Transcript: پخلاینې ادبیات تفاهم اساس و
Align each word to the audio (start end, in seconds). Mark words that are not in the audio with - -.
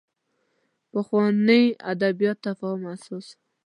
پخلاینې 0.91 1.61
ادبیات 1.91 2.37
تفاهم 2.45 2.81
اساس 2.93 3.25
و 3.31 3.31